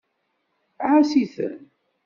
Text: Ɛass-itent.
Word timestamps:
Ɛass-itent. 0.89 1.55